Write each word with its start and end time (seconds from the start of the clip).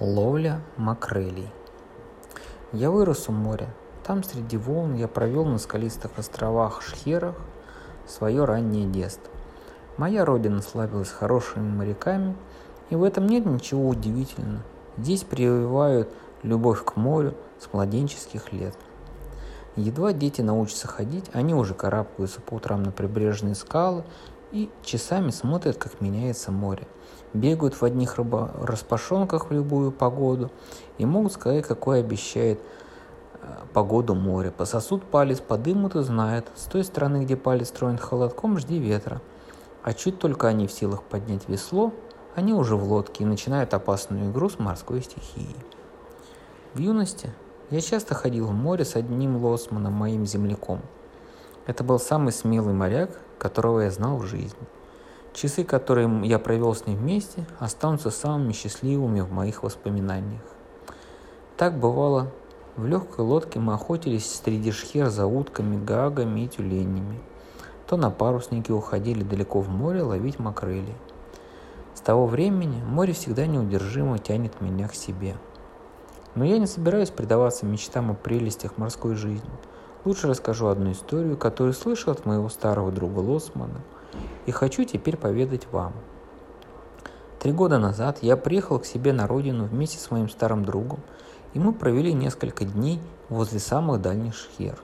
Ловля 0.00 0.60
макрелей. 0.76 1.52
Я 2.72 2.90
вырос 2.90 3.28
у 3.28 3.32
моря. 3.32 3.72
Там 4.04 4.24
среди 4.24 4.56
волн 4.56 4.94
я 4.94 5.06
провел 5.06 5.44
на 5.44 5.58
скалистых 5.58 6.18
островах 6.18 6.82
Шхерах 6.82 7.36
свое 8.04 8.44
раннее 8.44 8.86
детство. 8.86 9.30
Моя 9.96 10.24
родина 10.24 10.62
славилась 10.62 11.10
хорошими 11.10 11.70
моряками, 11.70 12.34
и 12.90 12.96
в 12.96 13.04
этом 13.04 13.28
нет 13.28 13.46
ничего 13.46 13.86
удивительного. 13.86 14.64
Здесь 14.98 15.22
прививают 15.22 16.08
любовь 16.42 16.84
к 16.84 16.96
морю 16.96 17.36
с 17.60 17.72
младенческих 17.72 18.52
лет. 18.52 18.74
Едва 19.76 20.12
дети 20.12 20.40
научатся 20.40 20.88
ходить, 20.88 21.30
они 21.32 21.54
уже 21.54 21.72
карабкаются 21.74 22.40
по 22.40 22.54
утрам 22.54 22.82
на 22.82 22.90
прибрежные 22.90 23.54
скалы 23.54 24.02
и 24.50 24.68
часами 24.82 25.30
смотрят, 25.30 25.76
как 25.76 26.00
меняется 26.00 26.50
море– 26.50 26.88
бегают 27.34 27.74
в 27.74 27.84
одних 27.84 28.16
распашонках 28.16 29.50
в 29.50 29.52
любую 29.52 29.92
погоду 29.92 30.50
и 30.96 31.04
могут 31.04 31.32
сказать, 31.32 31.66
какой 31.66 32.00
обещает 32.00 32.60
э, 33.42 33.46
погоду 33.72 34.14
море. 34.14 34.50
Пососут 34.50 35.04
палец, 35.04 35.40
подымут 35.40 35.96
и 35.96 36.02
знают. 36.02 36.46
С 36.54 36.64
той 36.64 36.84
стороны, 36.84 37.24
где 37.24 37.36
палец 37.36 37.70
тронет 37.70 38.00
холодком, 38.00 38.58
жди 38.58 38.78
ветра. 38.78 39.20
А 39.82 39.92
чуть 39.92 40.18
только 40.18 40.48
они 40.48 40.66
в 40.66 40.72
силах 40.72 41.02
поднять 41.02 41.48
весло, 41.48 41.92
они 42.34 42.54
уже 42.54 42.76
в 42.76 42.84
лодке 42.90 43.24
и 43.24 43.26
начинают 43.26 43.74
опасную 43.74 44.30
игру 44.30 44.48
с 44.48 44.58
морской 44.58 45.02
стихией. 45.02 45.56
В 46.72 46.78
юности 46.78 47.32
я 47.70 47.80
часто 47.80 48.14
ходил 48.14 48.46
в 48.46 48.52
море 48.52 48.84
с 48.84 48.96
одним 48.96 49.36
лосманом, 49.44 49.92
моим 49.92 50.24
земляком. 50.24 50.80
Это 51.66 51.82
был 51.84 51.98
самый 51.98 52.32
смелый 52.32 52.74
моряк, 52.74 53.10
которого 53.38 53.80
я 53.80 53.90
знал 53.90 54.16
в 54.16 54.26
жизни. 54.26 54.66
Часы, 55.34 55.64
которые 55.64 56.08
я 56.28 56.38
провел 56.38 56.76
с 56.76 56.86
ним 56.86 56.96
вместе, 56.96 57.44
останутся 57.58 58.10
самыми 58.10 58.52
счастливыми 58.52 59.20
в 59.20 59.32
моих 59.32 59.64
воспоминаниях. 59.64 60.42
Так 61.56 61.76
бывало, 61.76 62.30
в 62.76 62.86
легкой 62.86 63.24
лодке 63.24 63.58
мы 63.58 63.74
охотились 63.74 64.30
среди 64.30 64.70
шхер 64.70 65.08
за 65.08 65.26
утками, 65.26 65.84
гагами 65.84 66.42
и 66.42 66.48
тюленями. 66.48 67.18
То 67.88 67.96
на 67.96 68.10
паруснике 68.10 68.72
уходили 68.72 69.24
далеко 69.24 69.58
в 69.58 69.68
море 69.68 70.02
ловить 70.02 70.38
макрели. 70.38 70.94
С 71.94 72.00
того 72.00 72.26
времени 72.26 72.80
море 72.84 73.12
всегда 73.12 73.48
неудержимо 73.48 74.20
тянет 74.20 74.60
меня 74.60 74.86
к 74.86 74.94
себе. 74.94 75.34
Но 76.36 76.44
я 76.44 76.58
не 76.58 76.68
собираюсь 76.68 77.10
предаваться 77.10 77.66
мечтам 77.66 78.12
о 78.12 78.14
прелестях 78.14 78.78
морской 78.78 79.16
жизни. 79.16 79.50
Лучше 80.04 80.28
расскажу 80.28 80.68
одну 80.68 80.92
историю, 80.92 81.36
которую 81.36 81.72
слышал 81.72 82.12
от 82.12 82.24
моего 82.24 82.48
старого 82.48 82.92
друга 82.92 83.18
Лосмана– 83.18 83.80
и 84.46 84.50
хочу 84.50 84.84
теперь 84.84 85.16
поведать 85.16 85.66
вам. 85.72 85.92
Три 87.40 87.52
года 87.52 87.78
назад 87.78 88.18
я 88.22 88.36
приехал 88.36 88.78
к 88.78 88.86
себе 88.86 89.12
на 89.12 89.26
родину 89.26 89.64
вместе 89.64 89.98
с 89.98 90.10
моим 90.10 90.28
старым 90.28 90.64
другом, 90.64 91.00
и 91.52 91.58
мы 91.58 91.72
провели 91.72 92.12
несколько 92.12 92.64
дней 92.64 93.00
возле 93.28 93.60
самых 93.60 94.00
дальних 94.00 94.34
шхер. 94.34 94.78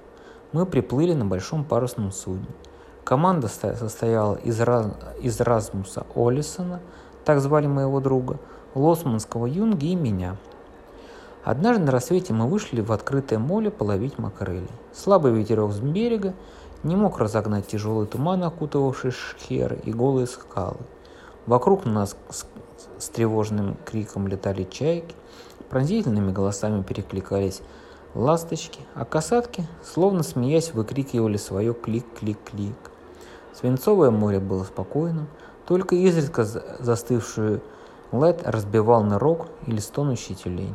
Мы 0.52 0.66
приплыли 0.66 1.14
на 1.14 1.24
большом 1.24 1.64
парусном 1.64 2.12
судне. 2.12 2.48
Команда 3.04 3.48
состояла 3.48 4.34
из, 4.36 4.60
Раз... 4.60 4.88
из 5.20 5.40
Размуса 5.40 6.06
Олисона, 6.14 6.80
так 7.24 7.40
звали 7.40 7.66
моего 7.66 8.00
друга, 8.00 8.38
Лосманского 8.74 9.46
Юнги 9.46 9.86
и 9.86 9.94
меня. 9.94 10.36
Однажды 11.42 11.84
на 11.84 11.92
рассвете 11.92 12.34
мы 12.34 12.46
вышли 12.46 12.82
в 12.82 12.92
открытое 12.92 13.38
море 13.38 13.70
половить 13.70 14.18
макрели. 14.18 14.68
Слабый 14.92 15.32
ветерок 15.32 15.72
с 15.72 15.80
берега, 15.80 16.34
не 16.82 16.96
мог 16.96 17.18
разогнать 17.18 17.66
тяжелый 17.66 18.06
туман, 18.06 18.42
окутывавший 18.44 19.10
шхеры 19.10 19.78
и 19.84 19.92
голые 19.92 20.26
скалы. 20.26 20.78
Вокруг 21.46 21.84
нас 21.84 22.16
с, 22.30 22.46
с 22.98 23.08
тревожным 23.08 23.76
криком 23.84 24.28
летали 24.28 24.64
чайки, 24.64 25.14
пронзительными 25.68 26.32
голосами 26.32 26.82
перекликались 26.82 27.62
ласточки, 28.14 28.80
а 28.94 29.04
касатки, 29.04 29.66
словно 29.84 30.22
смеясь, 30.22 30.74
выкрикивали 30.74 31.36
свое 31.36 31.74
клик-клик-клик. 31.74 32.76
Свинцовое 33.54 34.10
море 34.10 34.40
было 34.40 34.64
спокойным, 34.64 35.28
только 35.66 35.94
изредка 35.94 36.44
застывшую 36.44 37.62
лед 38.12 38.42
разбивал 38.44 39.04
нырок 39.04 39.48
или 39.66 39.78
стонущий 39.78 40.34
тюлень. 40.34 40.74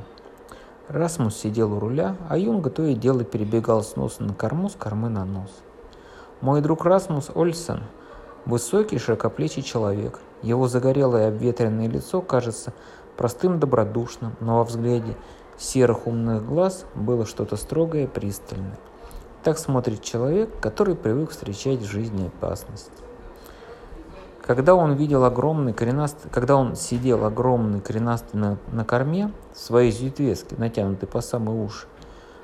Расмус 0.87 1.35
сидел 1.35 1.73
у 1.73 1.79
руля, 1.79 2.15
а 2.29 2.37
Юнга 2.37 2.69
то 2.69 2.83
и 2.83 2.93
дело 2.93 3.23
перебегал 3.23 3.83
с 3.83 3.95
носа 3.95 4.23
на 4.23 4.33
корму, 4.33 4.69
с 4.69 4.75
кормы 4.75 5.09
на 5.09 5.25
нос. 5.25 5.49
Мой 6.41 6.59
друг 6.59 6.83
Расмус 6.83 7.31
Ольсен– 7.33 7.83
высокий, 8.45 8.97
широкоплечий 8.97 9.63
человек. 9.63 10.19
Его 10.41 10.67
загорелое 10.67 11.29
обветренное 11.29 11.87
лицо 11.87 12.21
кажется 12.21 12.73
простым 13.15 13.57
добродушным, 13.57 14.35
но 14.41 14.57
во 14.57 14.65
взгляде 14.65 15.15
серых 15.57 16.07
умных 16.07 16.45
глаз 16.45 16.85
было 16.93 17.25
что-то 17.25 17.55
строгое 17.55 18.03
и 18.03 18.07
пристальное. 18.07 18.77
Так 19.43 19.57
смотрит 19.57 20.01
человек, 20.01 20.49
который 20.59 20.95
привык 20.95 21.29
встречать 21.29 21.79
в 21.79 21.89
жизни 21.89 22.27
опасность. 22.27 22.91
Когда 24.41 24.75
он 24.75 24.93
видел 24.93 25.23
огромный 25.23 25.71
коренастый, 25.71 26.29
когда 26.29 26.57
он 26.57 26.75
сидел 26.75 27.23
огромный 27.23 27.79
коренастый 27.79 28.37
на, 28.37 28.57
на 28.73 28.83
корме 28.83 29.31
в 29.53 29.57
своей 29.57 29.91
зюитвеске, 29.91 30.57
натянутой 30.57 31.07
по 31.07 31.21
самые 31.21 31.63
уши, 31.63 31.87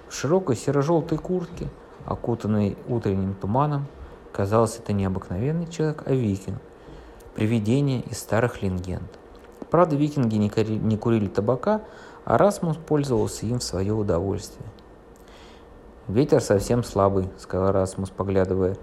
в 0.08 0.16
широкой 0.16 0.56
серо-желтой 0.56 1.18
куртке– 1.18 1.68
окутанный 2.06 2.78
утренним 2.88 3.34
туманом, 3.34 3.88
казалось, 4.32 4.78
это 4.78 4.94
не 4.94 5.06
обыкновенный 5.06 5.68
человек, 5.68 6.04
а 6.06 6.14
викинг, 6.14 6.60
привидение 7.36 8.02
из 8.02 8.20
старых 8.20 8.62
легенд. 8.62 9.10
Правда, 9.70 9.96
викинги 9.96 10.36
не, 10.36 10.50
курили, 10.50 10.78
не 10.78 10.98
курили 10.98 11.28
табака, 11.28 11.82
а 12.26 12.38
Расмус 12.38 12.78
пользовался 12.78 13.46
им 13.46 13.60
в 13.60 13.64
свое 13.64 13.94
удовольствие. 13.94 14.68
«Ветер 16.08 16.42
совсем 16.42 16.84
слабый»,— 16.84 17.30
сказал 17.38 17.72
Расмус, 17.72 18.10
поглядывая 18.10 18.76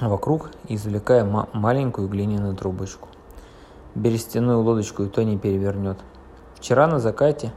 вокруг 0.00 0.50
и 0.66 0.74
извлекая 0.74 1.24
ма- 1.24 1.48
маленькую 1.52 2.08
глиняную 2.08 2.56
трубочку. 2.56 3.08
Берестяную 3.94 4.60
лодочку 4.60 5.04
и 5.04 5.08
то 5.08 5.22
не 5.22 5.38
перевернет. 5.38 5.98
Вчера 6.56 6.86
на 6.86 6.98
закате 6.98 7.52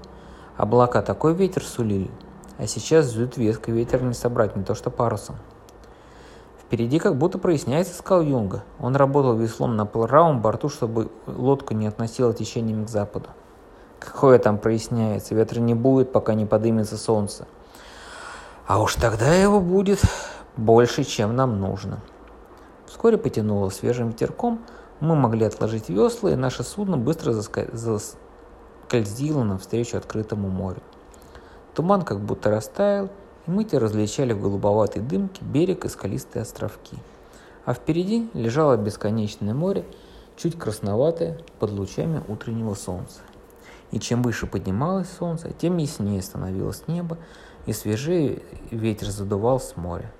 облака 0.57 1.01
такой 1.01 1.33
ветер 1.33 1.63
сулили, 1.63 2.09
а 2.62 2.68
сейчас 2.68 3.08
зует 3.08 3.38
ветер 3.38 4.04
не 4.04 4.14
собрать, 4.14 4.56
не 4.56 4.64
то 4.64 4.76
что 4.76 4.92
парусом. 4.92 5.36
Впереди 6.62 7.00
как 7.00 7.18
будто 7.18 7.40
проясняется, 7.40 7.96
сказал 7.96 8.22
Юнга. 8.22 8.64
Он 8.80 8.96
работал 8.96 9.36
веслом 9.36 9.76
на 9.76 9.88
правом 9.88 10.44
борту, 10.44 10.70
чтобы 10.70 11.10
лодку 11.26 11.74
не 11.74 11.88
относило 11.88 12.36
течением 12.36 12.86
к 12.86 12.90
западу. 12.90 13.30
Какое 13.98 14.38
там 14.38 14.60
проясняется, 14.60 15.34
ветра 15.34 15.60
не 15.60 15.74
будет, 15.74 16.12
пока 16.12 16.36
не 16.36 16.46
подымется 16.46 16.98
солнце. 16.98 17.48
А 18.68 18.80
уж 18.80 18.94
тогда 18.94 19.34
его 19.34 19.60
будет 19.60 20.00
больше, 20.56 21.04
чем 21.04 21.36
нам 21.36 21.60
нужно. 21.60 21.98
Вскоре 22.86 23.18
потянуло 23.18 23.70
свежим 23.70 24.10
ветерком, 24.10 24.62
мы 25.00 25.16
могли 25.16 25.48
отложить 25.48 25.90
весла, 25.90 26.30
и 26.30 26.36
наше 26.36 26.62
судно 26.62 26.96
быстро 26.96 27.32
заскользило 27.32 29.44
навстречу 29.44 29.98
открытому 29.98 30.48
морю. 30.48 30.84
Туман 31.74 32.02
как 32.02 32.20
будто 32.20 32.50
растаял, 32.50 33.09
и 33.48 33.52
мы 33.52 33.68
различали 33.72 34.34
в 34.34 34.42
голубоватой 34.42 35.02
дымке 35.02 35.44
берег 35.44 35.86
и 35.86 35.90
скалистые 35.90 36.44
островки. 36.44 36.98
А 37.66 37.74
впереди 37.74 38.30
лежало 38.34 38.76
бесконечное 38.76 39.54
море, 39.54 39.86
чуть 40.36 40.58
красноватое, 40.58 41.40
под 41.60 41.72
лучами 41.72 42.24
утреннего 42.28 42.74
солнца. 42.74 43.22
И 43.92 44.00
чем 44.00 44.22
выше 44.22 44.48
поднималось 44.48 45.10
солнце, 45.10 45.52
тем 45.52 45.78
яснее 45.78 46.22
становилось 46.22 46.88
небо, 46.88 47.18
и 47.66 47.74
свежее 47.74 48.42
ветер 48.72 49.10
задувал 49.10 49.60
с 49.60 49.76
моря. 49.78 50.12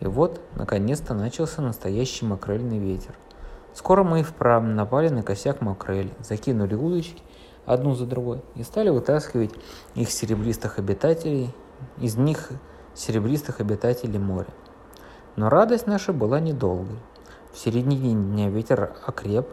И 0.00 0.06
вот, 0.06 0.40
наконец-то, 0.56 1.14
начался 1.14 1.62
настоящий 1.62 2.24
макрельный 2.24 2.78
ветер. 2.78 3.14
Скоро 3.74 4.02
мы 4.02 4.20
и 4.20 4.22
вправо 4.22 4.64
напали 4.64 5.08
на 5.08 5.22
косяк 5.22 5.60
макрели, 5.60 6.12
закинули 6.20 6.74
удочки 6.74 7.22
одну 7.66 7.94
за 7.94 8.06
другой, 8.06 8.42
и 8.54 8.62
стали 8.62 8.88
вытаскивать 8.90 9.52
их 9.94 10.10
серебристых 10.10 10.78
обитателей, 10.78 11.54
из 11.98 12.16
них 12.16 12.50
серебристых 12.94 13.60
обитателей 13.60 14.18
моря. 14.18 14.48
Но 15.36 15.48
радость 15.48 15.86
наша 15.86 16.12
была 16.12 16.40
недолгой. 16.40 16.98
В 17.52 17.58
середине 17.58 18.14
дня 18.14 18.48
ветер 18.48 18.94
окреп, 19.06 19.48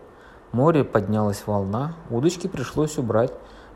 море 0.52 0.84
поднялась 0.84 1.44
волна, 1.46 1.96
удочки 2.10 2.48
пришлось 2.48 2.98
убрать, 2.98 3.32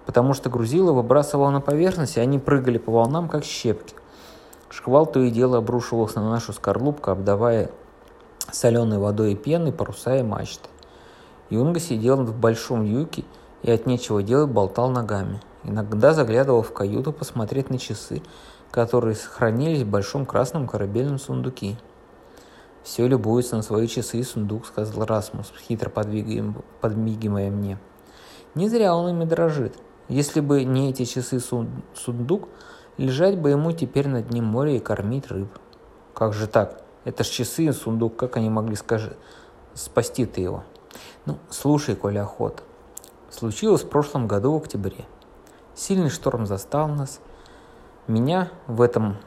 потому 0.05 0.33
что 0.33 0.49
грузило 0.49 0.91
выбрасывало 0.91 1.49
на 1.49 1.61
поверхность, 1.61 2.17
и 2.17 2.19
они 2.19 2.39
прыгали 2.39 2.77
по 2.77 2.91
волнам, 2.91 3.29
как 3.29 3.43
щепки. 3.43 3.95
Шквал 4.69 5.05
то 5.05 5.19
и 5.19 5.29
дело 5.29 5.59
обрушивался 5.59 6.19
на 6.19 6.31
нашу 6.31 6.51
скорлупку, 6.51 7.11
обдавая 7.11 7.69
соленой 8.51 8.97
водой 8.97 9.33
и 9.33 9.35
пеной 9.35 9.71
паруса 9.71 10.17
и 10.17 10.23
мачты. 10.23 10.67
Юнга 11.49 11.79
сидел 11.79 12.23
в 12.23 12.35
большом 12.35 12.83
юке 12.83 13.25
и 13.63 13.71
от 13.71 13.85
нечего 13.85 14.21
делать 14.21 14.51
болтал 14.51 14.89
ногами. 14.89 15.41
Иногда 15.63 16.13
заглядывал 16.13 16.61
в 16.61 16.73
каюту 16.73 17.11
посмотреть 17.11 17.69
на 17.69 17.79
часы, 17.79 18.21
которые 18.69 19.15
сохранились 19.15 19.83
в 19.83 19.89
большом 19.89 20.25
красном 20.25 20.67
корабельном 20.67 21.17
сундуке. 21.17 21.77
«Все 22.83 23.07
любуется 23.07 23.55
на 23.55 23.61
свои 23.61 23.87
часы 23.87 24.17
и 24.17 24.23
сундук»,— 24.23 24.65
сказал 24.67 25.05
Расмус, 25.05 25.53
хитро 25.67 25.89
подмигивая 25.89 27.49
мне. 27.49 27.79
«Не 28.55 28.67
зря 28.67 28.93
он 28.93 29.09
ими 29.09 29.23
дрожит. 29.23 29.75
Если 30.09 30.41
бы 30.41 30.65
не 30.65 30.89
эти 30.89 31.05
часы 31.05 31.39
сундук, 31.39 32.49
лежать 32.97 33.39
бы 33.39 33.51
ему 33.51 33.71
теперь 33.71 34.09
на 34.09 34.21
дне 34.21 34.41
моря 34.41 34.75
и 34.75 34.79
кормить 34.79 35.27
рыб. 35.31 35.47
Как 36.13 36.33
же 36.33 36.47
так? 36.47 36.83
Это 37.05 37.23
ж 37.23 37.27
часы 37.27 37.63
и 37.63 37.71
сундук, 37.71 38.17
как 38.17 38.35
они 38.35 38.49
могли 38.49 38.75
скажи, 38.75 39.15
спасти 39.73 40.25
ты 40.25 40.41
его? 40.41 40.65
Ну, 41.25 41.37
слушай, 41.49 41.95
Коля, 41.95 42.23
охота. 42.23 42.63
Случилось 43.33 43.81
в 43.81 43.89
прошлом 43.89 44.27
году 44.27 44.53
в 44.53 44.57
октябре. 44.57 45.05
Сильный 45.73 46.11
шторм 46.11 46.45
застал 46.45 46.87
нас. 46.87 47.19
Меня 48.05 48.49
в 48.67 48.79
этом, 48.79 49.17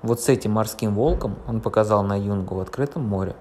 вот 0.00 0.22
с 0.22 0.30
этим 0.30 0.52
морским 0.52 0.94
волком, 0.94 1.36
он 1.46 1.60
показал 1.60 2.02
на 2.04 2.18
юнгу 2.18 2.54
в 2.54 2.60
открытом 2.60 3.06
море. 3.06 3.36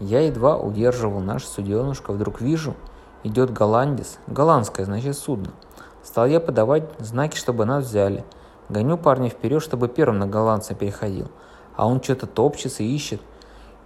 Я 0.00 0.20
едва 0.20 0.58
удерживал 0.58 1.20
наш 1.20 1.46
суденышко, 1.46 2.12
вдруг 2.12 2.42
вижу, 2.42 2.74
идет 3.22 3.54
голландец, 3.54 4.18
голландское, 4.26 4.84
значит, 4.84 5.16
судно. 5.16 5.52
Стал 6.02 6.26
я 6.26 6.38
подавать 6.38 6.90
знаки, 6.98 7.38
чтобы 7.38 7.64
нас 7.64 7.86
взяли. 7.86 8.22
Гоню 8.68 8.98
парня 8.98 9.30
вперед, 9.30 9.62
чтобы 9.62 9.88
первым 9.88 10.18
на 10.18 10.26
голландца 10.26 10.74
переходил. 10.74 11.30
А 11.74 11.88
он 11.88 12.02
что-то 12.02 12.26
топчется, 12.26 12.82
ищет. 12.82 13.22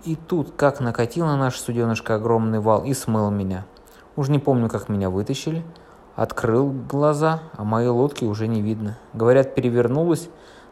И 0.03 0.17
тут, 0.17 0.55
как 0.57 0.81
накатил 0.81 1.27
на 1.27 1.37
наше 1.37 1.61
суденышко 1.61 2.17
огромный 2.17 2.59
вал 2.59 2.83
и 2.83 2.95
смыл 2.95 3.31
меня. 3.31 3.65
Уж 4.17 4.29
не 4.29 4.39
помню, 4.39 4.69
как 4.69 4.89
меня 4.89 5.11
вытащили. 5.11 5.65
Открыл 6.17 6.71
глаза, 6.71 7.41
а 7.57 7.65
моей 7.65 7.89
лодки 7.89 8.25
уже 8.25 8.49
не 8.49 8.61
видно. 8.61 8.99
Говорят, 9.15 9.55
перевернулась, 9.55 10.29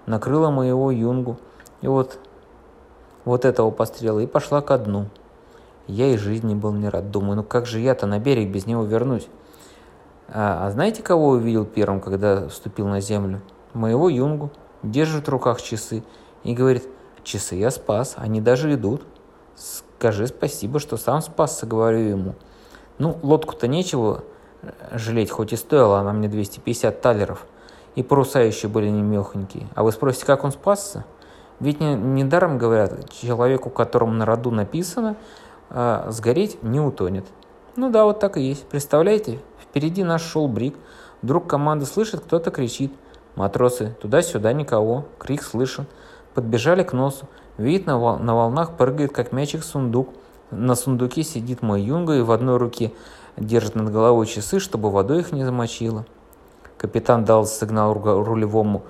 накрыла 0.06 0.50
моего 0.50 0.90
юнгу. 0.90 1.38
И 1.80 1.86
вот, 1.86 2.18
вот 3.24 3.44
этого 3.44 3.70
пострела 3.70 4.18
и 4.18 4.26
пошла 4.26 4.60
ко 4.60 4.76
дну. 4.78 5.06
Я 5.86 6.08
и 6.08 6.16
жизни 6.16 6.54
был 6.54 6.72
не 6.72 6.88
рад. 6.88 7.10
Думаю, 7.10 7.36
ну 7.36 7.42
как 7.44 7.64
же 7.64 7.80
я-то 7.80 8.06
на 8.06 8.18
берег 8.18 8.50
без 8.50 8.66
него 8.66 8.84
вернусь? 8.84 9.28
А, 10.28 10.66
а 10.66 10.70
знаете, 10.70 11.02
кого 11.02 11.28
увидел 11.28 11.64
первым, 11.64 12.00
когда 12.00 12.48
вступил 12.48 12.86
на 12.88 13.00
землю? 13.00 13.40
Моего 13.72 14.08
юнгу. 14.08 14.50
Держит 14.82 15.26
в 15.26 15.30
руках 15.30 15.62
часы 15.62 16.04
и 16.44 16.54
говорит, 16.54 16.86
часы 17.22 17.54
я 17.54 17.70
спас, 17.70 18.14
они 18.16 18.40
даже 18.40 18.74
идут. 18.74 19.02
Скажи 19.56 20.26
спасибо, 20.26 20.78
что 20.78 20.96
сам 20.96 21.22
спасся, 21.22 21.66
говорю 21.66 22.00
ему. 22.00 22.34
Ну, 22.98 23.16
лодку-то 23.22 23.68
нечего 23.68 24.24
жалеть, 24.92 25.30
хоть 25.30 25.52
и 25.52 25.56
стоила 25.56 26.00
она 26.00 26.12
мне 26.12 26.28
250 26.28 27.00
талеров. 27.00 27.46
И 27.94 28.02
паруса 28.02 28.40
еще 28.40 28.68
были 28.68 28.88
не 28.88 29.02
мехонькие. 29.02 29.66
А 29.74 29.82
вы 29.82 29.92
спросите, 29.92 30.26
как 30.26 30.44
он 30.44 30.52
спасся? 30.52 31.04
Ведь 31.60 31.80
не, 31.80 31.94
недаром 31.94 32.58
говорят, 32.58 33.10
человеку, 33.10 33.70
которому 33.70 34.12
на 34.12 34.24
роду 34.24 34.50
написано, 34.50 35.16
а 35.70 36.06
сгореть 36.10 36.62
не 36.62 36.80
утонет. 36.80 37.24
Ну 37.76 37.90
да, 37.90 38.04
вот 38.04 38.20
так 38.20 38.36
и 38.36 38.42
есть. 38.42 38.64
Представляете, 38.66 39.40
впереди 39.60 40.04
наш 40.04 40.22
шел 40.22 40.48
брик. 40.48 40.76
Вдруг 41.22 41.48
команда 41.48 41.86
слышит, 41.86 42.20
кто-то 42.20 42.50
кричит. 42.50 42.92
Матросы, 43.34 43.96
туда-сюда 44.00 44.52
никого. 44.52 45.06
Крик 45.18 45.42
слышен. 45.42 45.86
Подбежали 46.34 46.82
к 46.82 46.92
носу. 46.92 47.26
Видит, 47.56 47.86
на, 47.86 47.98
вол- 47.98 48.18
на 48.18 48.34
волнах 48.34 48.76
прыгает, 48.76 49.12
как 49.12 49.32
мячик, 49.32 49.64
сундук. 49.64 50.10
На 50.50 50.74
сундуке 50.74 51.22
сидит 51.22 51.62
мой 51.62 51.82
юнга 51.82 52.14
и 52.14 52.22
в 52.22 52.30
одной 52.30 52.56
руке 52.56 52.92
держит 53.36 53.74
над 53.74 53.92
головой 53.92 54.26
часы, 54.26 54.60
чтобы 54.60 54.90
водой 54.90 55.20
их 55.20 55.32
не 55.32 55.44
замочило. 55.44 56.06
Капитан 56.78 57.24
дал 57.24 57.46
сигнал 57.46 57.94
рулевому 57.94 58.84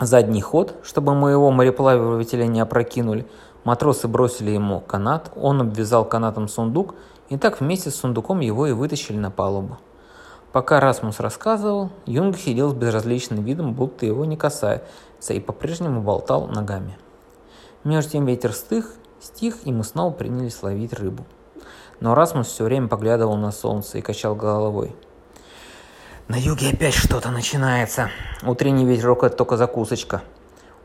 задний 0.00 0.40
ход, 0.40 0.74
чтобы 0.82 1.14
моего 1.14 1.50
мореплавателя 1.50 2.46
не 2.46 2.60
опрокинули. 2.60 3.26
Матросы 3.64 4.08
бросили 4.08 4.50
ему 4.50 4.80
канат, 4.80 5.30
он 5.36 5.60
обвязал 5.60 6.04
канатом 6.04 6.48
сундук, 6.48 6.96
и 7.28 7.38
так 7.38 7.60
вместе 7.60 7.90
с 7.90 7.96
сундуком 7.96 8.40
его 8.40 8.66
и 8.66 8.72
вытащили 8.72 9.16
на 9.16 9.30
палубу. 9.30 9.78
Пока 10.52 10.80
Расмус 10.80 11.18
рассказывал, 11.20 11.90
Юнг 12.04 12.36
сидел 12.36 12.70
с 12.70 12.74
безразличным 12.74 13.42
видом, 13.42 13.72
будто 13.72 14.04
его 14.04 14.26
не 14.26 14.36
касается, 14.36 15.32
и 15.32 15.40
по-прежнему 15.40 16.02
болтал 16.02 16.46
ногами. 16.48 16.98
Между 17.84 18.12
тем 18.12 18.26
ветер 18.26 18.52
стих, 18.52 18.92
стих, 19.22 19.58
и 19.64 19.72
мы 19.72 19.84
снова 19.84 20.12
принялись 20.12 20.62
ловить 20.62 20.92
рыбу. 20.92 21.24
Но 22.00 22.14
Расмус 22.14 22.48
все 22.48 22.64
время 22.64 22.88
поглядывал 22.88 23.36
на 23.36 23.52
солнце 23.52 23.98
и 23.98 24.02
качал 24.02 24.34
головой. 24.34 24.94
На 26.28 26.36
юге 26.36 26.70
опять 26.70 26.94
что-то 26.94 27.30
начинается. 27.30 28.10
Утренний 28.42 28.84
ветерок– 28.84 29.22
это 29.24 29.36
только 29.36 29.56
закусочка. 29.56 30.22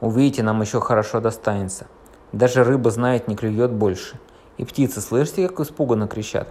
Увидите, 0.01 0.43
нам 0.43 0.61
еще 0.61 0.79
хорошо 0.81 1.19
достанется. 1.19 1.87
Даже 2.31 2.63
рыба, 2.63 2.91
знает, 2.91 3.27
не 3.27 3.35
клюет 3.35 3.71
больше. 3.71 4.19
И 4.57 4.65
птицы, 4.65 5.01
слышите, 5.01 5.47
как 5.47 5.59
испуганно 5.61 6.07
кричат? 6.07 6.47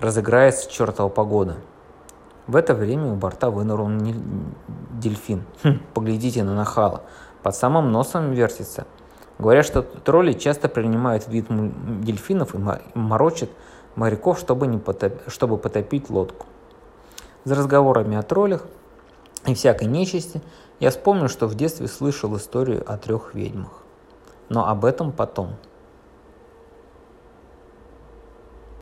Разыграется 0.00 0.70
чертова 0.70 1.08
погода. 1.08 1.56
В 2.46 2.56
это 2.56 2.74
время 2.74 3.12
у 3.12 3.14
борта 3.14 3.50
вынырнул 3.50 3.90
дельфин. 4.92 5.44
Хм, 5.62 5.80
поглядите 5.94 6.42
на 6.42 6.54
нахала. 6.54 7.02
Под 7.42 7.54
самым 7.54 7.92
носом 7.92 8.32
вертится. 8.32 8.86
Говорят, 9.38 9.64
что 9.64 9.82
тролли 9.82 10.32
часто 10.32 10.68
принимают 10.68 11.28
вид 11.28 11.46
дельфинов 11.48 12.54
и 12.54 12.58
морочат 12.94 13.50
моряков, 13.94 14.38
чтобы, 14.38 14.66
не 14.66 14.78
потоп... 14.78 15.12
чтобы 15.28 15.58
потопить 15.58 16.10
лодку. 16.10 16.46
За 17.44 17.54
разговорами 17.54 18.16
о 18.16 18.22
троллях 18.22 18.66
и 19.46 19.54
всякой 19.54 19.86
нечисти 19.86 20.40
я 20.80 20.90
вспомнил, 20.90 21.28
что 21.28 21.46
в 21.46 21.54
детстве 21.54 21.88
слышал 21.88 22.36
историю 22.36 22.84
о 22.86 22.96
трех 22.96 23.34
ведьмах. 23.34 23.82
Но 24.48 24.68
об 24.68 24.84
этом 24.84 25.12
потом. 25.12 25.56